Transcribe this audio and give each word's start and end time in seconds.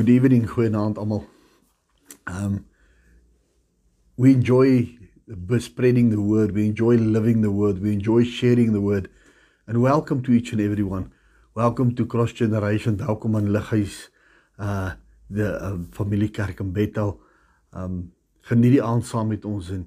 Good 0.00 0.08
evening, 0.08 0.46
goeienaand 0.48 0.96
almal. 0.96 1.26
Um 2.24 2.64
we 4.16 4.32
enjoy 4.32 4.96
spreading 5.58 6.08
the 6.08 6.20
word, 6.20 6.54
we 6.54 6.64
enjoy 6.64 6.96
living 6.96 7.42
the 7.42 7.50
word, 7.50 7.82
we 7.82 7.92
enjoy 7.92 8.24
sharing 8.24 8.72
the 8.72 8.80
word. 8.80 9.10
And 9.66 9.82
welcome 9.82 10.22
to 10.22 10.32
each 10.32 10.52
and 10.52 10.60
every 10.62 10.82
one. 10.82 11.12
Welcome 11.54 11.94
to 11.96 12.06
Cross 12.06 12.32
Generation. 12.32 12.96
Welkom 12.96 13.36
aan 13.36 13.52
Lighuis 13.52 14.08
uh 14.56 14.96
die 15.28 15.44
uh, 15.44 15.76
familiekerk 15.92 16.64
in 16.64 16.72
Bethel. 16.72 17.20
Um 17.76 18.14
geniet 18.40 18.78
die 18.78 18.82
aand 18.82 19.04
saam 19.04 19.28
met 19.28 19.44
ons 19.44 19.68
en 19.68 19.84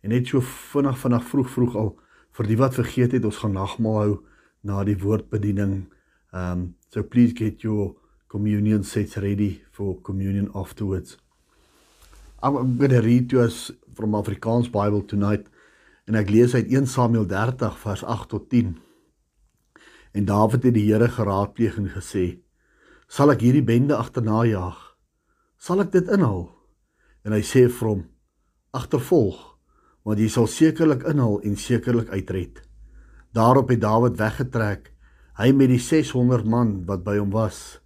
en 0.00 0.14
net 0.14 0.30
so 0.30 0.46
vinnig 0.46 0.98
vinnig 1.02 1.30
vroeg 1.34 1.50
vroeg 1.58 1.76
al 1.76 1.94
vir 2.38 2.54
die 2.54 2.62
wat 2.62 2.78
vergeet 2.78 3.18
het, 3.18 3.24
ons 3.24 3.42
gaan 3.42 3.58
nagmaal 3.58 4.02
hou 4.04 4.18
na 4.62 4.84
die 4.86 4.98
woordbediening. 5.02 5.88
Um 6.30 6.76
so 6.86 7.02
please 7.02 7.34
get 7.34 7.66
your 7.66 7.96
communion 8.36 8.84
sets 8.84 9.16
ready 9.16 9.62
for 9.72 9.96
communion 10.02 10.50
afterwards. 10.54 11.16
I'm 12.42 12.76
going 12.76 12.90
to 12.90 13.00
read 13.00 13.30
to 13.30 13.40
us 13.40 13.72
from 13.94 14.12
Afrikaans 14.12 14.68
Bible 14.68 15.00
tonight 15.08 15.46
en 16.04 16.18
ek 16.20 16.28
lees 16.28 16.52
uit 16.52 16.68
1 16.68 16.84
Samuel 16.92 17.24
30 17.30 17.78
vers 17.80 18.02
8 18.04 18.28
tot 18.34 18.44
10. 18.52 18.74
En 20.12 20.28
Dawid 20.28 20.68
het 20.68 20.76
die 20.76 20.84
Here 20.90 21.08
geraadpleeg 21.08 21.78
en 21.80 21.88
gesê: 21.94 22.26
"Sal 23.08 23.32
ek 23.32 23.40
hierdie 23.46 23.64
bende 23.64 23.96
agterna 23.96 24.44
jaag? 24.44 24.76
Sal 25.56 25.80
ek 25.86 25.94
dit 25.96 26.12
inhaal?" 26.12 26.50
En 27.24 27.32
hy 27.32 27.40
sê 27.40 27.64
vir 27.72 27.88
hom: 27.88 28.04
"Agtervolg, 28.76 29.40
want 30.04 30.20
jy 30.20 30.28
sal 30.28 30.46
sekerlik 30.46 31.08
inhaal 31.08 31.40
en 31.40 31.56
sekerlik 31.56 32.12
uitred." 32.12 32.60
Daarop 33.32 33.72
het 33.72 33.80
Dawid 33.80 34.20
weggetrek, 34.20 34.92
hy 35.40 35.52
met 35.52 35.72
die 35.72 35.80
600 35.80 36.44
man 36.44 36.84
wat 36.84 37.04
by 37.04 37.16
hom 37.16 37.32
was. 37.32 37.80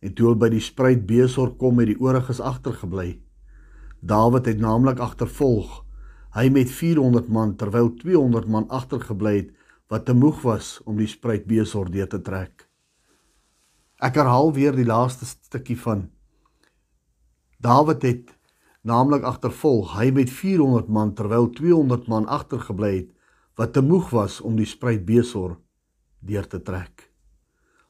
En 0.00 0.12
toe 0.14 0.28
hulle 0.28 0.40
by 0.40 0.50
die 0.52 0.62
spruit 0.62 1.06
Besor 1.08 1.54
kom 1.60 1.80
het 1.80 1.90
die 1.92 2.00
ooriges 2.00 2.40
agtergebly. 2.40 3.20
Dawid 4.00 4.46
het 4.46 4.60
naamlik 4.60 5.00
agtervolg, 5.02 5.82
hy 6.36 6.48
met 6.52 6.70
400 6.70 7.30
man 7.32 7.56
terwyl 7.56 7.88
200 7.96 8.48
man 8.52 8.68
agtergebly 8.68 9.36
het 9.38 9.52
wat 9.88 10.04
te 10.06 10.14
moeg 10.14 10.42
was 10.42 10.76
om 10.84 10.98
die 10.98 11.08
spruit 11.08 11.46
Besor 11.48 11.90
deur 11.90 12.08
te 12.10 12.20
trek. 12.20 12.66
Ek 14.02 14.18
herhaal 14.18 14.52
weer 14.52 14.76
die 14.76 14.84
laaste 14.84 15.24
stukkie 15.24 15.78
van 15.80 16.10
Dawid 17.56 18.02
het 18.04 18.34
naamlik 18.86 19.24
agtervolg, 19.24 19.94
hy 19.96 20.10
met 20.14 20.30
400 20.30 20.90
man 20.92 21.14
terwyl 21.16 21.48
200 21.50 22.04
man 22.06 22.26
agtergebly 22.28 22.92
het 22.98 23.12
wat 23.56 23.72
te 23.72 23.80
moeg 23.80 24.10
was 24.12 24.40
om 24.44 24.58
die 24.58 24.68
spruit 24.68 25.06
Besor 25.08 25.56
deur 26.20 26.44
te 26.46 26.60
trek. 26.60 27.08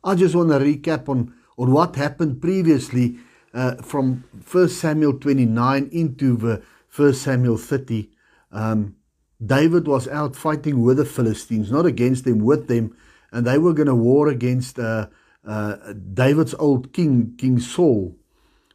I 0.06 0.14
just 0.14 0.38
want 0.38 0.54
to 0.54 0.60
recap 0.62 1.08
on 1.10 1.32
or 1.56 1.66
what 1.68 1.96
happened 1.96 2.40
previously 2.40 3.18
uh, 3.54 3.76
from 3.76 4.24
1 4.50 4.68
Samuel 4.68 5.14
29 5.14 5.88
into 5.92 6.36
the 6.36 6.62
1 6.94 7.14
Samuel 7.14 7.56
30. 7.56 8.10
Um, 8.52 8.96
David 9.44 9.86
was 9.86 10.08
out 10.08 10.34
fighting 10.36 10.82
with 10.82 10.96
the 10.96 11.04
Philistines, 11.04 11.70
not 11.70 11.86
against 11.86 12.24
them, 12.24 12.38
with 12.38 12.68
them, 12.68 12.96
and 13.32 13.46
they 13.46 13.58
were 13.58 13.74
going 13.74 13.88
to 13.88 13.94
war 13.94 14.28
against 14.28 14.78
uh, 14.78 15.08
uh, 15.46 15.76
David's 16.14 16.54
old 16.54 16.92
king, 16.92 17.34
King 17.36 17.58
Saul. 17.58 18.16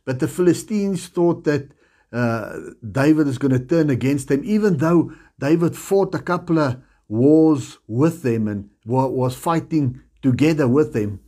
But 0.05 0.19
the 0.19 0.27
Philistines 0.27 1.07
thought 1.07 1.43
that 1.45 1.71
uh, 2.11 2.57
David 2.89 3.27
is 3.27 3.37
going 3.37 3.53
to 3.53 3.65
turn 3.65 3.89
against 3.89 4.27
them, 4.27 4.41
even 4.43 4.77
though 4.77 5.13
David 5.39 5.75
fought 5.75 6.13
a 6.13 6.19
couple 6.19 6.59
of 6.59 6.81
wars 7.07 7.77
with 7.87 8.23
them 8.23 8.47
and 8.47 8.69
was 8.85 9.35
fighting 9.35 10.01
together 10.21 10.67
with 10.67 10.93
them. 10.93 11.19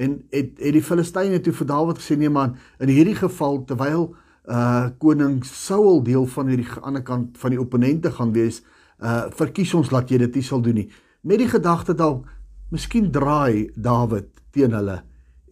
En 0.00 0.16
het 0.32 0.56
het 0.58 0.74
die 0.76 0.84
Filistyne 0.84 1.40
toe 1.44 1.52
vir 1.52 1.68
Dawid 1.68 2.00
gesê 2.00 2.16
nee 2.18 2.32
man, 2.32 2.56
in 2.80 2.92
hierdie 2.92 3.18
geval 3.18 3.62
terwyl 3.68 4.10
uh 4.50 4.88
koning 4.98 5.42
Saul 5.44 6.00
deel 6.02 6.24
van 6.32 6.48
hierdie 6.48 6.68
ander 6.80 7.04
kant 7.06 7.36
van 7.38 7.52
die 7.54 7.60
opponente 7.60 8.12
gaan 8.16 8.32
wees, 8.32 8.62
uh 8.98 9.28
verkies 9.36 9.74
ons 9.76 9.92
laat 9.92 10.10
jy 10.10 10.22
dit 10.24 10.40
nie 10.40 10.46
sal 10.46 10.64
doen 10.64 10.80
nie. 10.80 10.88
Met 11.22 11.42
die 11.42 11.50
gedagte 11.50 11.94
dalk 11.94 12.24
miskien 12.72 13.10
draai 13.12 13.68
Dawid 13.76 14.30
teen 14.54 14.72
hulle 14.74 15.02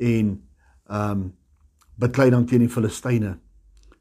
en 0.00 0.38
um 0.88 1.28
beklei 1.98 2.30
dan 2.30 2.46
teen 2.46 2.64
die 2.64 2.72
Filistyne. 2.72 3.36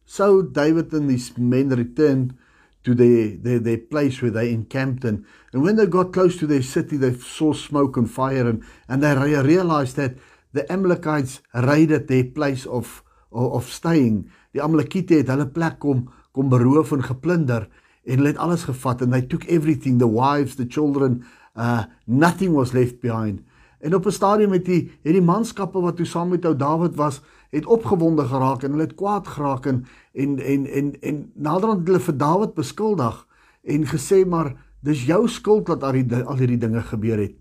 So 0.05 0.41
David 0.41 0.93
and 0.93 1.11
his 1.11 1.33
men 1.37 1.73
returned 1.75 2.37
to 2.83 2.95
their, 2.95 3.35
their, 3.35 3.59
their 3.59 3.77
place 3.77 4.21
where 4.21 4.31
they 4.31 4.53
encamped 4.53 5.03
in. 5.03 5.25
And 5.51 5.61
when 5.61 5.75
they 5.75 5.85
got 5.85 6.13
close 6.13 6.37
to 6.37 6.47
their 6.47 6.61
city, 6.61 6.95
they 6.95 7.13
saw 7.13 7.51
smoke 7.51 7.97
and 7.97 8.09
fire, 8.09 8.47
and, 8.47 8.63
and 8.87 9.03
they 9.03 9.13
realized 9.41 9.97
that 9.97 10.15
the 10.53 10.65
Amalekites 10.71 11.41
raided 11.53 12.07
their 12.07 12.23
place 12.23 12.65
of, 12.65 13.03
of, 13.31 13.51
of 13.51 13.71
staying. 13.71 14.29
Die 14.51 14.61
Amalekite 14.63 15.21
het 15.21 15.31
hulle 15.31 15.47
plek 15.47 15.79
kom, 15.79 16.07
kom 16.31 16.49
beroof 16.49 16.91
en 16.95 17.03
geplunder, 17.03 17.67
en 18.07 18.21
hulle 18.21 18.33
het 18.33 18.41
alles 18.41 18.63
gevat, 18.63 19.01
and 19.01 19.11
they 19.11 19.21
took 19.21 19.45
everything, 19.45 19.99
the 19.99 20.07
wives, 20.07 20.55
the 20.55 20.65
children, 20.65 21.23
uh, 21.55 21.83
nothing 22.05 22.53
was 22.53 22.71
left 22.71 23.01
behind. 23.01 23.41
En 23.79 23.95
op 23.95 24.05
'n 24.05 24.11
stadium 24.11 24.51
het 24.51 24.65
die 24.65 24.91
het 25.03 25.13
die 25.13 25.21
manskappe 25.21 25.79
wat 25.79 25.95
toe 25.95 26.05
saam 26.05 26.29
met 26.29 26.45
ou 26.45 26.55
Dawid 26.55 26.95
was, 26.95 27.21
het 27.49 27.65
opgewonde 27.65 28.23
geraak 28.23 28.63
en 28.63 28.71
hulle 28.71 28.83
het 28.83 28.95
kwaad 28.95 29.27
geraak 29.27 29.65
en 29.65 29.85
en 30.13 30.39
en 30.39 30.65
en, 30.65 31.01
en 31.01 31.31
naderhand 31.33 31.87
hulle 31.87 31.99
vir 31.99 32.17
Dawid 32.17 32.53
beskuldig 32.53 33.27
en 33.63 33.85
gesê 33.85 34.25
maar 34.27 34.55
dis 34.79 35.05
jou 35.05 35.27
skuld 35.27 35.65
dat 35.65 35.83
al 35.83 35.91
die 35.91 36.23
al 36.23 36.37
hierdie 36.37 36.57
dinge 36.57 36.81
gebeur 36.81 37.17
het. 37.17 37.35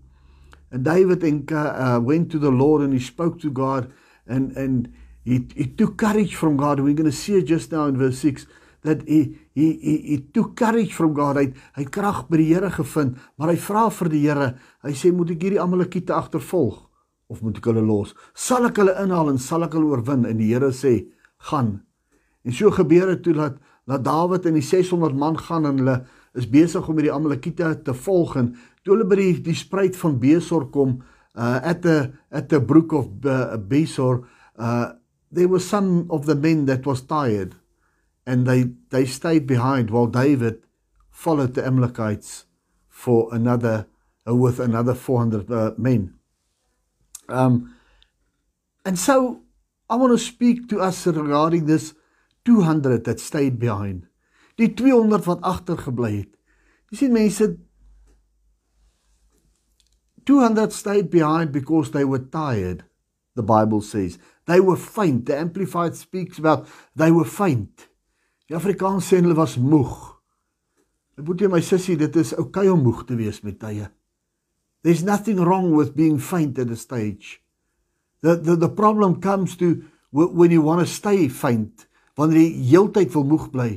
And 0.71 0.83
David 0.83 1.23
and 1.23 1.51
uh, 1.51 1.99
went 2.03 2.31
to 2.31 2.39
the 2.39 2.51
Lord 2.51 2.81
and 2.81 2.93
he 2.93 2.99
spoke 2.99 3.39
to 3.41 3.51
God 3.51 3.91
and 4.27 4.55
and 4.57 4.93
he 5.23 5.47
he 5.55 5.67
took 5.67 5.97
courage 5.97 6.35
from 6.35 6.57
God. 6.57 6.79
We're 6.79 6.93
going 6.93 7.09
to 7.09 7.15
see 7.15 7.35
it 7.35 7.45
just 7.45 7.71
now 7.71 7.85
in 7.85 7.97
verse 7.97 8.19
6 8.19 8.45
that 8.81 9.07
he 9.07 9.37
he 9.53 9.73
he, 9.79 9.97
he 9.97 10.17
took 10.33 10.55
courage 10.55 10.93
from 10.93 11.13
God. 11.13 11.37
Hy 11.37 11.53
hy 11.75 11.85
krag 11.85 12.27
by 12.29 12.37
die 12.37 12.49
Here 12.53 12.69
gevind, 12.71 13.17
maar 13.37 13.51
hy 13.53 13.59
vra 13.61 13.87
vir 13.89 14.11
die 14.13 14.23
Here. 14.25 14.49
Hy 14.83 14.93
sê 14.95 15.11
moet 15.11 15.33
ek 15.35 15.47
hierdie 15.47 15.63
Amalekiete 15.63 16.15
agtervolg 16.15 16.83
of 17.27 17.41
moet 17.43 17.59
ek 17.59 17.67
hulle 17.67 17.83
los? 17.83 18.13
Sal 18.35 18.69
ek 18.69 18.79
hulle 18.79 18.95
inhaal 19.03 19.33
en 19.33 19.41
sal 19.41 19.67
ek 19.67 19.75
hulle 19.75 19.91
oorwin? 19.91 20.27
En 20.29 20.39
die 20.39 20.53
Here 20.53 20.71
sê, 20.75 20.99
gaan. 21.51 21.81
En 22.47 22.55
so 22.55 22.71
gebeur 22.71 23.11
dit 23.15 23.25
toe 23.27 23.35
dat 23.37 23.57
dat 23.87 24.03
Dawid 24.03 24.43
en 24.49 24.57
die 24.57 24.65
600 24.65 25.15
man 25.15 25.37
gaan 25.39 25.65
en 25.65 25.77
hulle 25.79 26.01
is 26.35 26.47
besig 26.51 26.87
om 26.89 26.97
hierdie 26.99 27.13
Amalekiete 27.13 27.69
te 27.87 27.93
volg 27.95 28.35
en 28.35 28.49
toe 28.87 28.95
hulle 28.95 29.07
by 29.09 29.19
die 29.19 29.33
die 29.43 29.57
spruit 29.57 29.97
van 29.99 30.17
Besor 30.23 30.69
kom 30.71 31.01
uh 31.35 31.59
at 31.61 31.83
the 31.83 32.13
at 32.31 32.49
the 32.49 32.59
brook 32.59 32.93
of 32.95 33.25
uh, 33.25 33.57
Besor 33.59 34.23
uh 34.55 34.95
there 35.31 35.51
was 35.51 35.67
some 35.67 36.07
of 36.09 36.25
the 36.25 36.35
men 36.35 36.65
that 36.65 36.85
was 36.87 37.01
tired 37.03 37.55
and 38.25 38.47
they 38.47 38.63
they 38.89 39.05
stayed 39.05 39.45
behind 39.45 39.91
while 39.91 40.07
David 40.07 40.63
followed 41.11 41.53
the 41.53 41.65
Amalekites 41.65 42.45
for 42.87 43.27
another 43.31 43.87
uh, 44.27 44.35
with 44.35 44.59
another 44.59 44.93
400 44.93 45.51
uh, 45.51 45.71
men. 45.77 46.13
Um 47.29 47.75
and 48.85 48.97
so 48.97 49.43
I 49.89 49.95
want 49.95 50.13
to 50.13 50.17
speak 50.17 50.69
to 50.69 50.79
us 50.79 51.05
regarding 51.07 51.65
this 51.65 51.93
200 52.45 53.03
that 53.03 53.19
stayed 53.19 53.59
behind. 53.59 54.07
Die 54.55 54.73
200 54.73 55.25
wat 55.27 55.41
agtergebly 55.43 56.11
het. 56.17 56.31
Jy 56.89 56.97
sien 56.97 57.13
mense 57.13 57.47
200 60.27 60.73
stayed 60.75 61.09
behind 61.09 61.51
because 61.51 61.91
they 61.91 62.03
were 62.03 62.19
tired 62.19 62.83
the 63.35 63.43
bible 63.43 63.81
says 63.81 64.19
they 64.45 64.59
were 64.59 64.77
faint 64.77 65.25
the 65.25 65.37
amplified 65.37 65.95
speaks 65.95 66.37
about 66.37 66.67
they 66.95 67.11
were 67.11 67.25
faint 67.25 67.87
Die 68.47 68.55
Afrikaans 68.55 69.09
sê 69.09 69.19
hulle 69.19 69.35
was 69.35 69.57
moeg. 69.59 69.95
Ek 71.19 71.25
moet 71.27 71.41
jy 71.43 71.49
my 71.51 71.59
sussie, 71.65 71.97
dit 71.99 72.15
is 72.21 72.31
okay 72.39 72.69
om 72.71 72.79
moeg 72.85 73.03
te 73.07 73.17
wees 73.19 73.41
met 73.43 73.57
tye. 73.59 73.89
There's 74.85 75.03
nothing 75.03 75.41
wrong 75.43 75.73
with 75.75 75.97
being 75.97 76.19
faint 76.23 76.59
at 76.61 76.71
a 76.71 76.77
stage. 76.79 77.41
The 78.23 78.37
the 78.39 78.55
the 78.55 78.71
problem 78.71 79.19
comes 79.19 79.57
to 79.59 79.83
when 80.11 80.51
you 80.51 80.61
want 80.63 80.79
to 80.79 80.87
stay 80.87 81.27
faint, 81.27 81.89
wanneer 82.15 82.39
jy 82.39 82.69
heeltyd 82.71 83.11
wil 83.17 83.27
moeg 83.27 83.51
bly. 83.51 83.69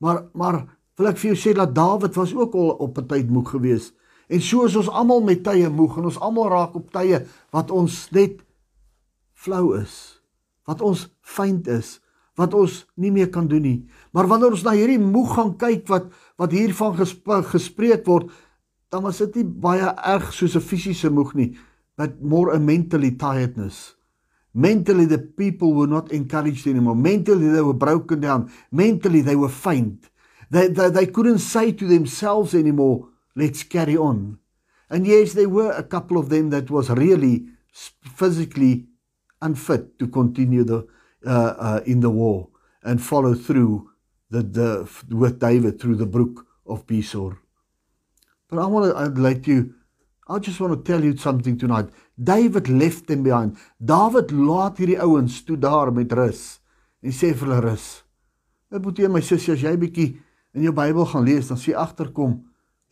Maar 0.00 0.24
maar 0.32 0.62
wil 0.96 1.10
ek 1.12 1.20
vir 1.20 1.34
jou 1.34 1.38
sê 1.42 1.52
dat 1.58 1.76
Dawid 1.76 2.16
was 2.16 2.32
ook 2.32 2.56
al 2.56 2.72
op 2.80 2.98
'n 2.98 3.08
tyd 3.12 3.28
moeg 3.28 3.52
geweest. 3.52 3.92
En 4.28 4.40
so 4.40 4.64
is 4.64 4.76
ons 4.76 4.88
almal 4.88 5.20
met 5.24 5.42
tye 5.44 5.68
moeg 5.68 5.98
en 5.98 6.04
ons 6.04 6.20
almal 6.20 6.50
raak 6.52 6.74
op 6.76 6.92
tye 6.92 7.24
wat 7.50 7.70
ons 7.70 8.10
net 8.12 8.42
flou 9.32 9.72
is, 9.78 10.20
wat 10.68 10.82
ons 10.84 11.08
faint 11.22 11.66
is 11.68 11.98
wat 12.38 12.54
ons 12.54 12.82
nie 13.02 13.10
meer 13.10 13.30
kan 13.34 13.48
doen 13.50 13.64
nie. 13.64 13.78
Maar 14.14 14.28
wanneer 14.30 14.54
ons 14.54 14.64
na 14.66 14.76
hierdie 14.76 15.00
moeg 15.02 15.34
gaan 15.34 15.54
kyk 15.58 15.88
wat 15.90 16.10
wat 16.38 16.54
hiervan 16.54 16.94
gespreek 17.50 18.06
word, 18.06 18.30
dan 18.94 19.02
was 19.04 19.18
dit 19.24 19.40
nie 19.40 19.48
baie 19.66 19.90
erg 20.14 20.30
soos 20.32 20.54
'n 20.56 20.62
fisiese 20.62 21.10
moeg 21.10 21.34
nie, 21.34 21.58
but 21.96 22.22
more 22.22 22.54
a 22.54 22.58
mentally 22.58 23.10
tiredness. 23.10 23.96
Mentally 24.54 25.06
the 25.06 25.18
people 25.18 25.74
were 25.74 25.90
not 25.90 26.12
encouraged 26.12 26.66
anymore. 26.66 26.96
Mentally 26.96 27.50
they 27.50 27.62
were 27.62 27.74
broken 27.76 28.20
down. 28.20 28.50
Mentally 28.70 29.20
they 29.20 29.36
were 29.36 29.52
faint. 29.52 30.10
They 30.50 30.68
they 30.68 30.90
they 30.90 31.06
couldn't 31.06 31.40
say 31.40 31.72
to 31.72 31.86
themselves 31.86 32.54
anymore, 32.54 33.08
let's 33.38 33.62
carry 33.62 33.96
on. 33.96 34.38
And 34.90 35.06
yes, 35.06 35.32
there 35.32 35.48
were 35.48 35.72
a 35.72 35.82
couple 35.82 36.18
of 36.18 36.28
them 36.28 36.50
that 36.50 36.70
was 36.70 36.90
really 36.90 37.46
physically 38.16 38.86
unfit 39.40 39.98
to 39.98 40.08
continue 40.08 40.64
the 40.64 40.86
uh, 41.26 41.54
uh, 41.58 41.80
in 41.84 42.00
the 42.00 42.10
war 42.10 42.48
and 42.82 43.02
follow 43.02 43.34
through 43.34 43.90
the, 44.30 44.42
the, 44.42 44.88
with 45.14 45.38
David 45.38 45.80
through 45.80 45.96
the 45.96 46.06
brook 46.06 46.46
of 46.66 46.86
Besor. 46.86 47.38
But 48.48 48.60
I 48.60 48.66
want 48.66 48.96
to 49.16 49.20
let 49.20 49.46
you, 49.46 49.74
I 50.28 50.38
just 50.38 50.60
want 50.60 50.72
to 50.72 50.92
tell 50.92 51.04
you 51.04 51.16
something 51.16 51.58
tonight. 51.58 51.88
David 52.22 52.68
left 52.68 53.06
them 53.06 53.22
behind. 53.22 53.56
David 53.84 54.32
laat 54.32 54.78
hierdie 54.78 54.98
ouens 55.02 55.42
toe 55.44 55.56
daar 55.56 55.92
met 55.92 56.12
rus 56.12 56.60
en 57.02 57.14
sê 57.14 57.30
vir 57.32 57.46
hulle 57.46 57.60
rus. 57.62 57.86
Ek 58.74 58.82
moet 58.84 58.98
jy 58.98 59.10
my 59.12 59.22
sussie 59.22 59.54
as 59.54 59.62
jy 59.62 59.76
bietjie 59.78 60.08
in 60.56 60.64
jou 60.66 60.74
Bybel 60.74 61.06
gaan 61.06 61.26
lees, 61.28 61.48
dan 61.48 61.60
sien 61.60 61.78
agterkom 61.78 62.40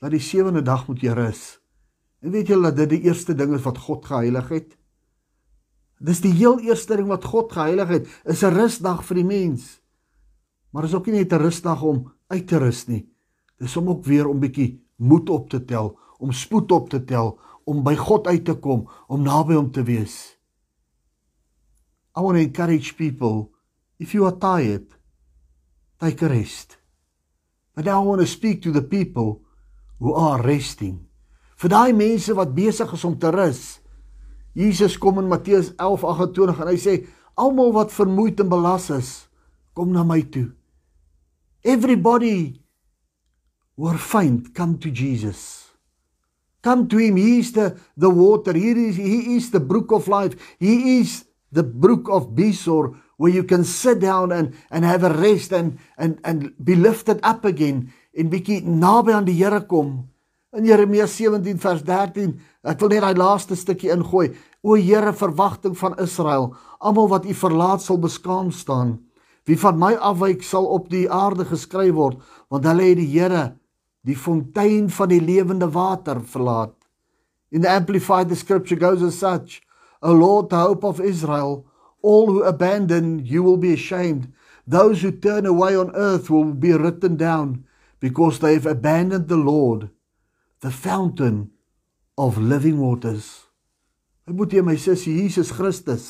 dat 0.01 0.11
die 0.11 0.21
sewende 0.21 0.63
dag 0.63 0.87
moet 0.89 1.01
jy 1.01 1.15
rus. 1.17 1.59
En 2.21 2.31
weet 2.31 2.51
julle 2.51 2.71
dat 2.71 2.77
dit 2.77 2.97
die 2.97 3.09
eerste 3.09 3.35
ding 3.35 3.55
is 3.55 3.65
wat 3.65 3.79
God 3.79 4.05
geheilig 4.05 4.49
het? 4.49 4.77
Dis 5.99 6.21
die 6.21 6.33
heel 6.37 6.61
eerste 6.61 6.97
ding 6.97 7.09
wat 7.09 7.25
God 7.25 7.53
geheilig 7.53 7.89
het, 7.89 8.09
is 8.25 8.43
'n 8.45 8.53
rusdag 8.53 9.05
vir 9.05 9.17
die 9.17 9.25
mens. 9.25 9.81
Maar 10.71 10.85
is 10.85 10.95
ook 10.95 11.07
nie 11.07 11.25
net 11.25 11.33
'n 11.33 11.41
rusdag 11.41 11.83
om 11.83 12.13
uit 12.29 12.47
te 12.49 12.59
rus 12.59 12.87
nie. 12.87 13.09
Dis 13.59 13.77
om 13.77 13.89
ook 13.89 14.05
weer 14.05 14.27
om 14.29 14.41
bietjie 14.41 14.85
moed 14.97 15.31
op 15.31 15.51
te 15.51 15.65
tel, 15.65 15.99
om 16.19 16.33
spoed 16.33 16.73
op 16.73 16.89
te 16.89 17.05
tel, 17.05 17.39
om 17.65 17.83
by 17.83 17.97
God 17.97 18.27
uit 18.27 18.45
te 18.45 18.55
kom, 18.55 18.89
om 19.09 19.23
naby 19.23 19.55
hom 19.55 19.71
te 19.71 19.83
wees. 19.83 20.37
I 22.17 22.21
want 22.21 22.37
to 22.37 22.43
encourage 22.43 22.95
people 22.97 23.51
if 23.99 24.13
you 24.13 24.25
are 24.27 24.39
tired, 24.39 24.87
take 25.99 26.25
a 26.25 26.29
rest. 26.29 26.79
But 27.75 27.85
now 27.85 28.03
I 28.03 28.07
want 28.07 28.21
to 28.21 28.27
speak 28.27 28.63
to 28.63 28.73
the 28.73 28.83
people 28.83 29.46
who 29.99 30.15
are 30.15 30.43
resting. 30.43 31.01
Vir 31.57 31.73
daai 31.73 31.93
mense 31.97 32.35
wat 32.37 32.55
besig 32.57 32.93
is 32.93 33.05
om 33.05 33.17
te 33.19 33.31
rus. 33.33 33.79
Jesus 34.57 34.97
kom 35.01 35.19
in 35.21 35.29
Matteus 35.29 35.73
11:28 35.77 36.61
en 36.61 36.69
hy 36.69 36.77
sê 36.81 36.95
almal 37.37 37.73
wat 37.73 37.93
vermoeid 37.93 38.41
en 38.41 38.49
belas 38.49 38.91
is, 38.91 39.29
kom 39.75 39.93
na 39.93 40.05
my 40.05 40.23
toe. 40.23 40.53
Everybody 41.65 42.61
who 43.77 43.89
are 43.89 43.99
faint, 43.99 44.55
come 44.55 44.79
to 44.79 44.91
Jesus. 44.91 45.67
Come 46.63 46.89
to 46.89 46.99
him. 46.99 47.17
He 47.17 47.39
is 47.39 47.53
the, 47.53 47.79
the 47.97 48.11
water. 48.11 48.53
He 48.53 48.71
is, 48.89 48.97
he 48.97 49.37
is 49.37 49.51
the 49.51 49.61
brook 49.61 49.93
of 49.93 50.09
life. 50.09 50.35
He 50.59 50.99
is 51.01 51.25
the 51.53 51.63
brook 51.63 52.09
of 52.09 52.35
Besor 52.35 52.97
where 53.17 53.33
you 53.33 53.45
can 53.45 53.65
sit 53.65 54.01
down 54.01 54.33
and, 54.33 54.55
and 54.71 54.85
have 54.85 55.05
a 55.05 55.13
rest 55.13 55.53
and, 55.53 55.79
and, 55.97 56.19
and 56.25 56.53
be 56.63 56.75
lifted 56.75 57.21
up 57.23 57.45
again 57.45 57.93
en 58.17 58.31
bietjie 58.33 58.63
naby 58.65 59.13
aan 59.13 59.27
die 59.29 59.37
Here 59.37 59.61
kom. 59.69 60.07
In 60.57 60.65
Jeremia 60.65 61.05
17 61.11 61.59
vers 61.61 61.83
13, 61.85 62.33
ek 62.65 62.81
wil 62.81 62.95
net 62.95 63.05
daai 63.05 63.19
laaste 63.19 63.57
stukkie 63.59 63.93
ingooi. 63.93 64.31
O 64.65 64.77
Here, 64.81 65.13
verwagting 65.13 65.77
van 65.77 65.99
Israel, 66.03 66.55
almal 66.81 67.11
wat 67.13 67.29
U 67.29 67.35
verlaat 67.37 67.85
sal 67.85 68.01
beskaam 68.01 68.49
staan. 68.55 68.97
Wie 69.47 69.59
van 69.61 69.77
my 69.79 69.93
afwyk 70.01 70.43
sal 70.43 70.65
op 70.65 70.89
die 70.91 71.05
aarde 71.13 71.45
geskryf 71.47 71.93
word, 71.95 72.23
want 72.51 72.65
hulle 72.67 72.89
het 72.89 72.99
die 73.03 73.11
Here, 73.13 73.45
die 74.07 74.17
fontein 74.17 74.89
van 74.91 75.13
die 75.13 75.21
lewende 75.21 75.69
water 75.75 76.23
verlaat. 76.25 76.75
In 77.53 77.63
the 77.63 77.71
amplified 77.71 78.31
the 78.31 78.37
scripture 78.37 78.81
goes 78.81 79.03
as 79.03 79.19
such: 79.19 79.61
O 80.03 80.13
Lord, 80.13 80.49
the 80.51 80.57
hope 80.57 80.85
of 80.85 81.01
Israel, 81.01 81.67
all 82.03 82.27
who 82.27 82.43
abandon 82.43 83.21
you 83.25 83.43
will 83.43 83.59
be 83.59 83.75
ashamed. 83.75 84.33
Those 84.67 85.03
who 85.03 85.13
turn 85.13 85.47
away 85.47 85.77
on 85.77 85.95
earth 85.95 86.31
will 86.31 86.55
be 86.55 86.73
written 86.73 87.17
down 87.17 87.67
because 88.07 88.39
they 88.39 88.55
have 88.55 88.67
abandoned 88.67 89.27
the 89.27 89.37
Lord, 89.37 89.91
the 90.61 90.71
fountain 90.71 91.51
of 92.17 92.39
living 92.39 92.79
waters. 92.79 93.51
Ek 94.31 94.35
moet 94.39 94.55
jy 94.55 94.63
my 94.63 94.77
sussie 94.79 95.17
Jesus 95.25 95.51
Christus 95.55 96.05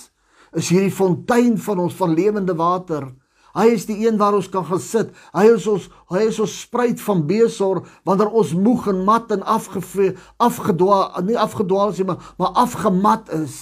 is 0.57 0.69
hierdie 0.73 0.93
fontein 0.93 1.57
van 1.61 1.81
ons 1.87 1.97
van 1.97 2.13
lewende 2.17 2.53
water. 2.57 3.09
Hy 3.57 3.71
is 3.73 3.87
die 3.89 3.97
een 4.05 4.21
waar 4.21 4.37
ons 4.37 4.51
kan 4.53 4.67
gaan 4.69 4.83
sit. 4.85 5.15
Hy 5.33 5.47
is 5.55 5.65
ons 5.73 5.89
hy 6.13 6.27
is 6.29 6.41
ons 6.45 6.59
spruit 6.67 7.01
van 7.01 7.25
besor 7.29 7.81
wanneer 8.09 8.29
ons 8.29 8.53
moeg 8.53 8.91
en 8.93 9.03
mat 9.09 9.33
en 9.33 9.45
afge 9.57 10.13
afgedwaal 10.37 11.25
nie 11.25 11.41
afgedwaal 11.41 11.97
is 11.97 12.05
nie 12.05 12.11
maar 12.13 12.33
maar 12.37 12.61
afgemat 12.69 13.33
is. 13.41 13.59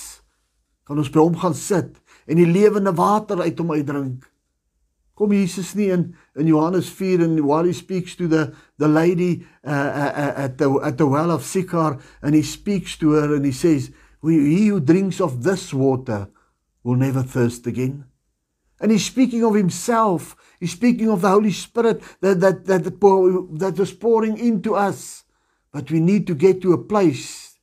Kan 0.83 0.99
ons 0.99 1.15
by 1.15 1.23
hom 1.23 1.39
gaan 1.39 1.55
sit 1.55 2.03
en 2.27 2.43
die 2.43 2.51
lewende 2.51 2.95
water 2.99 3.47
uit 3.47 3.59
hom 3.63 3.77
uitdrink. 3.79 4.27
Kom 5.15 5.31
Jesus 5.31 5.75
nie 5.75 5.91
in 5.91 6.17
in 6.37 6.49
Johannes 6.49 6.89
4 6.89 7.23
and 7.23 7.41
while 7.41 7.65
he 7.65 7.73
speaks 7.73 8.17
to 8.17 8.27
the 8.27 8.55
the 8.79 8.89
lady 8.89 9.47
uh, 9.65 9.71
uh, 9.71 10.13
uh, 10.15 10.35
at 10.37 10.59
the 10.59 10.71
at 10.83 10.99
the 10.99 11.07
well 11.07 11.31
of 11.31 11.45
Sychar 11.45 12.01
and 12.23 12.35
he 12.35 12.43
speaks 12.43 12.97
to 12.99 13.13
her 13.13 13.35
and 13.35 13.45
he 13.45 13.53
says 13.53 13.91
he 14.23 14.67
who 14.69 14.81
drinks 14.81 15.21
of 15.21 15.43
this 15.43 15.73
water 15.73 16.29
will 16.83 16.97
never 16.97 17.23
thirst 17.23 17.67
again. 17.67 18.05
And 18.81 18.91
he's 18.91 19.07
speaking 19.07 19.45
of 19.45 19.55
himself. 19.55 20.37
He's 20.59 20.73
speaking 20.73 21.09
of 21.09 21.21
the 21.21 21.31
Holy 21.31 21.53
Spirit 21.53 22.03
that 22.21 22.41
that 22.41 22.67
that 22.67 22.85
that 22.85 23.79
is 23.79 23.93
pouring 23.93 24.37
into 24.39 24.75
us. 24.75 25.25
But 25.73 25.91
we 25.91 26.01
need 26.01 26.27
to 26.27 26.35
get 26.35 26.63
to 26.63 26.73
a 26.73 26.85
place 26.85 27.59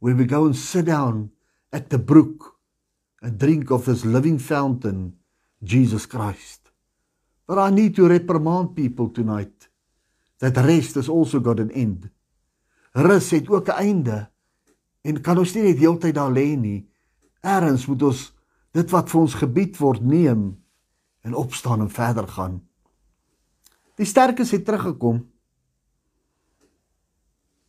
where 0.00 0.14
we 0.14 0.24
go 0.24 0.46
and 0.46 0.56
sit 0.56 0.86
down 0.86 1.30
at 1.72 1.90
the 1.90 1.98
brook 1.98 2.56
and 3.22 3.38
drink 3.38 3.70
of 3.70 3.84
this 3.84 4.04
living 4.04 4.38
fountain, 4.38 5.14
Jesus 5.62 6.06
Christ. 6.06 6.61
But 7.52 7.58
I 7.58 7.68
need 7.68 7.94
to 7.96 8.08
reprimand 8.08 8.74
people 8.74 9.10
tonight 9.10 9.68
that 10.40 10.56
rest 10.56 10.94
has 10.94 11.06
also 11.06 11.38
got 11.38 11.60
an 11.60 11.70
end. 11.70 12.08
Rus 12.96 13.30
het 13.30 13.48
ook 13.48 13.68
'n 13.68 13.76
einde. 13.76 14.30
En 15.02 15.20
kan 15.20 15.38
ons 15.38 15.54
nie 15.54 15.62
net 15.62 15.78
heeltyd 15.78 16.14
daar 16.14 16.32
lê 16.32 16.56
nie. 16.56 16.88
Eerens 17.42 17.86
moet 17.86 18.02
ons 18.02 18.32
dit 18.72 18.90
wat 18.90 19.10
vir 19.10 19.20
ons 19.20 19.34
gebied 19.34 19.76
word 19.76 20.00
neem 20.00 20.62
en 21.20 21.34
opstaan 21.34 21.80
en 21.80 21.90
verder 21.90 22.28
gaan. 22.28 22.62
Die 23.96 24.06
sterkes 24.06 24.50
het 24.50 24.64
teruggekom. 24.64 25.28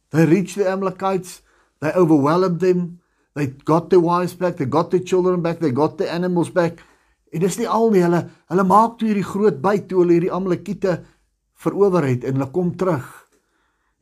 They 0.10 0.24
reached 0.24 0.56
the 0.56 0.72
Amalekites, 0.72 1.42
they 1.80 1.92
overwhelmed 1.94 2.60
them, 2.60 3.02
they 3.34 3.56
got 3.66 3.90
their 3.90 4.02
wives 4.02 4.38
back, 4.38 4.56
they 4.56 4.66
got 4.66 4.92
their 4.92 5.04
children 5.04 5.42
back, 5.42 5.60
they 5.60 5.72
got 5.72 5.98
their 5.98 6.10
animals 6.10 6.52
back. 6.52 6.80
En 7.34 7.42
dis 7.42 7.58
nie 7.58 7.68
al 7.70 7.90
nie, 7.94 8.04
hulle 8.06 8.22
hulle 8.54 8.66
maak 8.70 9.00
toe 9.00 9.10
hierdie 9.10 9.26
groot 9.26 9.58
byt 9.62 9.88
toe 9.90 10.04
hulle 10.04 10.18
hierdie 10.20 10.34
Amalekiete 10.34 11.00
verower 11.64 12.06
het 12.06 12.28
en 12.28 12.38
hulle 12.38 12.52
kom 12.54 12.72
terug. 12.78 13.08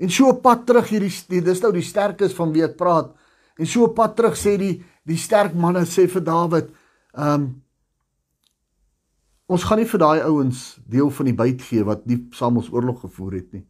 En 0.01 0.11
so 0.11 0.31
op 0.33 0.41
pad 0.43 0.65
terug 0.67 0.89
hierdie 0.91 1.41
dis 1.45 1.61
nou 1.63 1.71
die 1.75 1.85
sterkes 1.85 2.35
van 2.35 2.51
wie 2.55 2.65
ek 2.65 2.75
praat. 2.79 3.13
En 3.55 3.69
so 3.69 3.85
op 3.87 3.95
pad 3.95 4.17
terug 4.17 4.37
sê 4.39 4.57
die 4.59 4.75
die 5.07 5.17
sterk 5.17 5.55
manne 5.57 5.81
sê 5.89 6.05
vir 6.11 6.23
Dawid, 6.25 6.71
ehm 7.17 7.33
um, 7.33 7.51
ons 9.51 9.63
gaan 9.67 9.81
nie 9.81 9.89
vir 9.89 9.99
daai 9.99 10.21
ouens 10.29 10.59
deel 10.87 11.09
van 11.11 11.27
die 11.27 11.35
byt 11.35 11.63
gee 11.67 11.83
wat 11.83 12.05
nie 12.07 12.21
saam 12.37 12.61
ons 12.61 12.69
oorlog 12.71 13.01
gevoer 13.03 13.33
het 13.35 13.49
nie. 13.51 13.65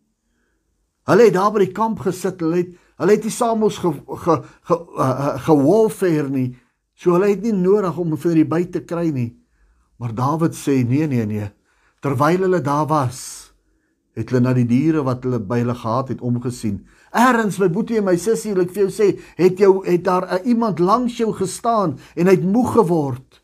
Hulle 1.10 1.26
het 1.26 1.34
daar 1.34 1.50
by 1.56 1.64
die 1.64 1.74
kamp 1.74 2.04
gesit, 2.06 2.44
hulle 2.44 2.60
het 2.60 2.76
hulle 3.02 3.16
het 3.16 3.26
nie 3.26 3.34
saam 3.34 3.64
ons 3.66 3.80
ge 3.82 3.90
ge 4.26 4.36
ge 4.70 4.78
uh, 4.78 5.38
gewolfeer 5.48 6.30
nie. 6.30 6.52
So 6.94 7.16
hulle 7.16 7.32
het 7.32 7.42
nie 7.42 7.56
nodig 7.58 7.98
om 7.98 8.14
vir 8.14 8.38
die 8.38 8.46
byt 8.46 8.76
te 8.76 8.84
kry 8.86 9.10
nie. 9.10 9.32
Maar 10.02 10.16
Dawid 10.18 10.56
sê 10.58 10.82
nee 10.82 11.06
nee 11.08 11.26
nee. 11.30 11.48
Terwyl 12.02 12.42
hulle 12.42 12.62
daar 12.62 12.88
was, 12.90 13.52
het 14.18 14.32
hulle 14.32 14.42
na 14.42 14.54
die 14.58 14.66
diere 14.66 15.04
wat 15.06 15.22
hulle 15.22 15.38
by 15.46 15.60
hulle 15.62 15.76
gehad 15.78 16.08
het 16.10 16.24
omgesien. 16.26 16.80
Erns 17.14 17.60
my 17.62 17.68
boetie 17.70 18.00
en 18.00 18.08
my 18.08 18.16
sussie, 18.18 18.56
ek 18.58 18.72
vir 18.74 18.88
jou 18.88 18.94
sê, 18.96 19.10
het 19.38 19.62
jou 19.62 19.76
het 19.86 20.02
daar 20.08 20.26
uh, 20.26 20.40
iemand 20.50 20.82
langs 20.82 21.20
jou 21.22 21.30
gestaan 21.38 22.00
en 22.16 22.32
hy 22.32 22.34
het 22.34 22.48
moeg 22.50 22.72
geword. 22.80 23.38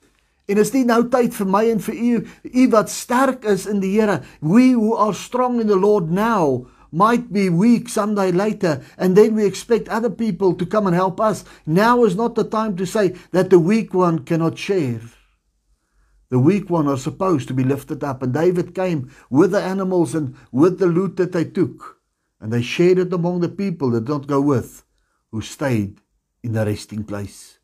En 0.50 0.58
is 0.58 0.74
nie 0.74 0.82
nou 0.88 1.04
tyd 1.14 1.36
vir 1.38 1.52
my 1.54 1.62
en 1.76 1.84
vir 1.86 2.00
u, 2.00 2.14
u 2.50 2.64
wat 2.74 2.90
sterk 2.90 3.46
is 3.46 3.68
in 3.70 3.84
die 3.84 3.94
Here. 3.94 4.24
We 4.42 4.72
who 4.74 4.96
are 4.98 5.14
strong 5.14 5.60
in 5.62 5.70
the 5.70 5.78
Lord 5.78 6.10
now 6.10 6.66
might 6.90 7.30
be 7.30 7.52
weak 7.54 7.86
someday 7.86 8.32
later 8.32 8.80
and 8.98 9.14
then 9.14 9.36
we 9.36 9.46
expect 9.46 9.94
other 9.94 10.10
people 10.10 10.56
to 10.58 10.66
come 10.66 10.88
and 10.88 10.98
help 10.98 11.22
us. 11.22 11.46
Now 11.68 12.04
is 12.04 12.16
not 12.16 12.34
the 12.34 12.48
time 12.48 12.74
to 12.78 12.88
say 12.88 13.14
that 13.30 13.52
the 13.52 13.60
weak 13.60 13.94
one 13.94 14.26
cannot 14.26 14.58
share. 14.58 15.17
The 16.30 16.40
weak 16.40 16.70
one 16.70 16.88
are 16.88 16.98
supposed 16.98 17.48
to 17.48 17.54
be 17.54 17.64
lifted 17.64 18.04
up. 18.04 18.22
And 18.22 18.34
David 18.34 18.76
came 18.76 19.10
with 19.30 19.52
the 19.52 19.62
animals 19.62 20.14
and 20.14 20.36
with 20.52 20.80
the 20.80 20.88
loot 20.88 21.16
that 21.18 21.32
they 21.32 21.46
took. 21.46 22.00
And 22.40 22.52
they 22.52 22.62
shared 22.62 23.00
it 23.00 23.14
among 23.14 23.40
the 23.40 23.50
people 23.50 23.92
that 23.92 24.06
don't 24.06 24.28
go 24.28 24.42
with, 24.42 24.84
who 25.32 25.42
stayed 25.42 26.02
in 26.44 26.54
the 26.54 26.66
resting 26.66 27.04
place. 27.04 27.58